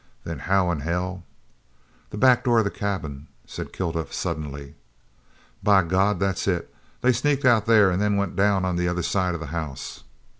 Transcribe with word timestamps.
"Then 0.23 0.39
how 0.39 0.71
in 0.71 0.79
hell" 0.79 1.25
"The 2.09 2.17
back 2.17 2.43
door 2.43 2.57
of 2.57 2.63
the 2.63 2.71
cabin!" 2.71 3.27
said 3.45 3.71
Kilduff 3.71 4.11
suddenly. 4.11 4.73
"By 5.61 5.83
God, 5.83 6.19
that's 6.19 6.47
it! 6.47 6.73
They 7.01 7.13
sneaked 7.13 7.45
out 7.45 7.67
there 7.67 7.91
and 7.91 8.01
then 8.01 8.15
went 8.17 8.35
down 8.35 8.65
on 8.65 8.77
the 8.77 8.87
other 8.87 9.03
side 9.03 9.35
of 9.35 9.39
the 9.39 9.45
house." 9.53 10.03